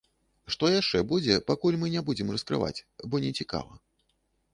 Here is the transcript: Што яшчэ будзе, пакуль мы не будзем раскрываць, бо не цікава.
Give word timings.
Што 0.53 0.69
яшчэ 0.75 1.01
будзе, 1.11 1.35
пакуль 1.51 1.77
мы 1.81 1.89
не 1.97 2.03
будзем 2.07 2.31
раскрываць, 2.37 2.83
бо 3.13 3.21
не 3.27 3.31
цікава. 3.41 3.73